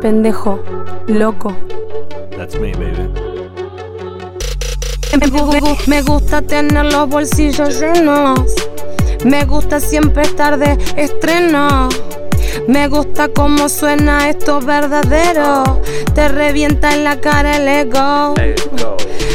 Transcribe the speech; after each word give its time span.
pendejo, 0.00 0.58
loco. 1.06 1.54
That's 2.36 2.56
me, 2.58 2.72
baby. 2.72 3.08
Me, 5.20 5.26
gu- 5.28 5.86
me 5.86 6.02
gusta 6.02 6.42
tener 6.42 6.86
los 6.92 7.08
bolsillos 7.08 7.80
llenos. 7.80 8.40
Me 9.24 9.44
gusta 9.44 9.78
siempre 9.78 10.22
estar 10.22 10.58
de 10.58 10.78
estreno. 10.96 11.88
Me 12.66 12.88
gusta 12.88 13.28
cómo 13.28 13.68
suena 13.68 14.28
esto 14.28 14.60
verdadero. 14.60 15.80
Te 16.14 16.28
revienta 16.28 16.94
en 16.94 17.04
la 17.04 17.20
cara 17.20 17.56
el 17.56 17.68
ego. 17.68 18.34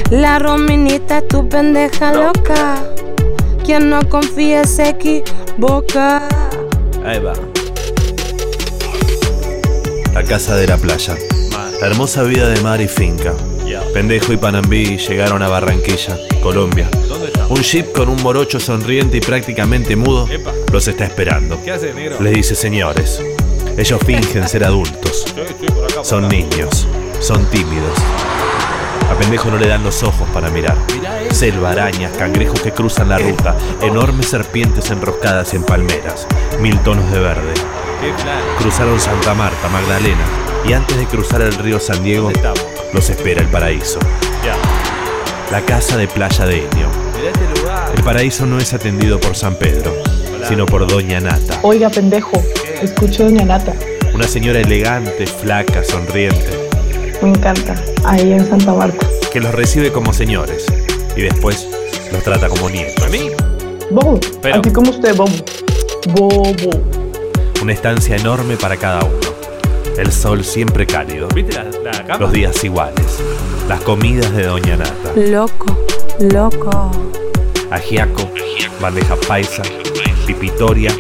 La 0.10 0.40
rominita 0.40 1.20
es 1.20 1.28
tu 1.28 1.48
pendeja 1.48 2.14
loca. 2.14 2.84
Quien 3.64 3.90
no 3.90 4.00
confía 4.10 4.64
se 4.66 4.90
equivoca. 4.90 6.24
Ahí 7.06 7.20
va. 7.20 7.34
La 10.18 10.24
casa 10.24 10.56
de 10.56 10.66
la 10.66 10.78
playa. 10.78 11.16
La 11.80 11.86
hermosa 11.86 12.24
vida 12.24 12.50
de 12.50 12.60
mar 12.62 12.82
y 12.82 12.88
finca. 12.88 13.36
Pendejo 13.94 14.34
y 14.34 14.38
Panambí 14.38 14.98
llegaron 14.98 15.44
a 15.44 15.48
Barranquilla, 15.48 16.18
Colombia. 16.42 16.90
Un 17.50 17.62
jeep 17.62 17.92
con 17.92 18.10
un 18.10 18.24
morocho 18.24 18.60
sonriente 18.60 19.18
y 19.18 19.20
prácticamente 19.20 19.96
mudo 19.96 20.28
los 20.72 20.88
está 20.88 21.06
esperando. 21.06 21.62
Les 22.20 22.34
dice, 22.34 22.56
señores, 22.56 23.22
ellos 23.78 24.02
fingen 24.08 24.50
ser 24.50 24.64
adultos. 24.64 25.36
Son 26.02 26.28
niños, 26.28 26.88
son 27.20 27.46
tímidos. 27.52 28.00
A 29.12 29.20
pendejo 29.20 29.52
no 29.52 29.58
le 29.58 29.68
dan 29.68 29.84
los 29.84 30.02
ojos 30.02 30.28
para 30.34 30.50
mirar. 30.50 30.78
Selva, 31.30 31.74
arañas, 31.74 32.18
cangrejos 32.18 32.60
que 32.62 32.72
cruzan 32.72 33.10
la 33.10 33.20
ruta, 33.20 33.56
enormes 33.84 34.26
serpientes 34.26 34.90
enroscadas 34.90 35.54
en 35.54 35.62
palmeras, 35.62 36.26
mil 36.60 36.80
tonos 36.80 37.12
de 37.12 37.20
verde. 37.20 37.54
Cruzaron 38.60 39.00
Santa 39.00 39.34
Marta, 39.34 39.68
Magdalena, 39.70 40.24
y 40.68 40.74
antes 40.74 40.98
de 40.98 41.06
cruzar 41.06 41.42
el 41.42 41.54
río 41.56 41.80
San 41.80 42.04
Diego, 42.04 42.32
los 42.94 43.10
espera 43.10 43.42
el 43.42 43.48
paraíso. 43.48 44.00
Ya. 44.46 44.56
La 45.52 45.62
casa 45.62 45.98
de 45.98 46.08
playa 46.08 46.46
de 46.46 46.58
Enio. 46.58 46.88
Este. 47.26 47.98
El 47.98 48.04
paraíso 48.04 48.46
no 48.46 48.60
es 48.60 48.74
atendido 48.74 49.20
por 49.20 49.36
San 49.36 49.56
Pedro, 49.56 49.94
sino 50.48 50.66
por 50.66 50.86
Doña 50.88 51.20
Nata, 51.20 51.60
Oiga, 51.64 51.90
pendejo, 51.90 52.42
escucho 52.82 53.24
Doña 53.24 53.46
Nata. 53.46 53.74
una 54.14 54.28
señora 54.28 54.60
elegante, 54.60 55.26
flaca, 55.26 55.84
sonriente, 55.84 56.70
Me 57.22 57.30
encanta. 57.30 57.76
Ahí 58.06 58.32
en 58.34 58.48
Santa 58.48 58.74
Marta. 58.74 59.08
que 59.34 59.40
los 59.40 59.54
recibe 59.56 59.92
como 59.92 60.14
señores 60.14 60.66
y 61.16 61.22
después 61.24 61.68
los 62.12 62.24
trata 62.24 62.48
como 62.48 62.70
nietos. 62.70 63.04
¿A 63.04 63.10
mí? 63.10 63.32
Bobo. 63.90 64.20
Pero- 64.42 64.60
Así 64.62 64.70
como 64.72 64.92
usted, 64.92 65.16
Bobo. 65.16 65.32
Bobo. 66.14 66.97
Una 67.62 67.74
estancia 67.74 68.16
enorme 68.16 68.56
para 68.58 68.78
cada 68.78 69.04
uno. 69.04 69.18
El 69.98 70.12
sol 70.12 70.44
siempre 70.44 70.86
cálido, 70.86 71.28
¿Viste 71.34 71.56
la, 71.56 71.92
la 71.92 72.04
cama? 72.06 72.20
los 72.20 72.32
días 72.32 72.64
iguales, 72.64 73.20
las 73.68 73.82
comidas 73.82 74.32
de 74.36 74.44
Doña 74.46 74.78
Nata, 74.78 75.14
Loco, 75.16 75.76
loco. 76.20 76.92
ajiaco, 77.72 78.30
bandeja 78.80 79.16
paisa, 79.28 79.64
pipitoria, 80.28 80.92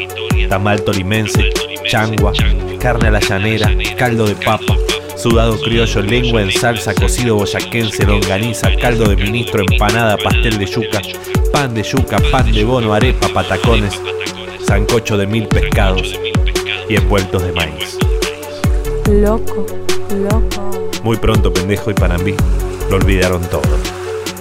tamal 0.50 0.82
tolimense, 0.84 1.52
changua, 1.88 2.34
carne 2.80 3.10
a 3.10 3.12
la 3.12 3.20
llanera, 3.20 3.70
caldo 4.00 4.26
de 4.26 4.34
papa, 4.36 4.76
sudado 5.16 5.62
criollo, 5.62 6.02
lengua 6.02 6.42
en 6.42 6.52
salsa, 6.52 6.96
cocido 6.96 7.36
boyaquense, 7.36 8.04
longaniza, 8.04 8.72
caldo 8.82 9.08
de 9.10 9.16
ministro, 9.16 9.64
empanada, 9.70 10.18
pastel 10.18 10.58
de 10.58 10.66
yuca, 10.66 11.02
pan 11.54 11.76
de 11.76 11.84
yuca, 11.84 12.18
pan 12.32 12.52
de 12.52 12.64
bono, 12.64 12.96
arepa, 12.96 13.28
patacones, 13.30 13.94
sancocho 14.66 15.18
de 15.18 15.28
mil 15.28 15.48
pescados 15.48 16.20
y 16.90 16.96
envueltos 16.96 17.44
de 17.44 17.52
maíz. 17.54 17.98
Loco, 19.10 19.66
loco. 20.12 20.90
Muy 21.04 21.18
pronto 21.18 21.54
Pendejo 21.54 21.92
y 21.92 21.94
Panambí 21.94 22.36
lo 22.90 22.98
olvidaron 22.98 23.42
todo. 23.44 23.62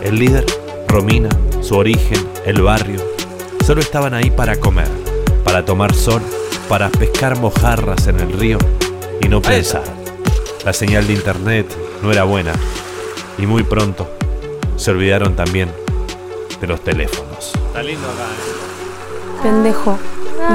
El 0.02 0.18
líder, 0.18 0.44
Romina, 0.88 1.28
su 1.60 1.76
origen, 1.76 2.18
el 2.44 2.62
barrio, 2.62 3.00
solo 3.64 3.80
estaban 3.80 4.14
ahí 4.14 4.30
para 4.30 4.56
comer, 4.56 4.88
para 5.44 5.64
tomar 5.64 5.94
sol, 5.94 6.22
para 6.68 6.88
pescar 6.90 7.38
mojarras 7.38 8.06
en 8.06 8.20
el 8.20 8.32
río 8.32 8.58
y 9.20 9.28
no 9.28 9.42
pensar. 9.42 9.84
La 10.64 10.72
señal 10.72 11.06
de 11.06 11.12
internet 11.12 11.66
no 12.02 12.10
era 12.10 12.24
buena 12.24 12.52
y 13.38 13.46
muy 13.46 13.62
pronto 13.62 14.08
se 14.76 14.90
olvidaron 14.90 15.34
también 15.34 15.70
de 16.60 16.66
los 16.66 16.80
teléfonos. 16.80 17.52
Está 17.66 17.82
lindo 17.82 18.06
acá, 18.06 18.24
¿eh? 18.24 19.42
Pendejo, 19.42 19.98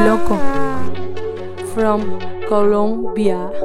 loco. 0.06 0.38
From 1.74 2.20
Colombia. 2.50 3.61